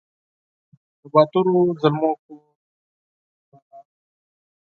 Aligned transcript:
د 0.99 1.01
باتورو 1.13 1.61
زلمو 1.81 2.09
کور 2.23 2.41
فراه! 3.49 3.85